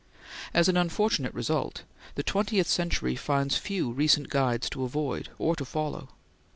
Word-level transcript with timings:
As 0.51 0.67
an 0.67 0.77
unfortunate 0.77 1.31
result 1.31 1.83
the 2.15 2.23
twentieth 2.23 2.65
century 2.65 3.15
finds 3.15 3.57
few 3.57 3.91
recent 3.91 4.29
guides 4.29 4.67
to 4.71 4.83
avoid, 4.83 5.29
or 5.37 5.55
to 5.55 5.63
follow. 5.63 6.09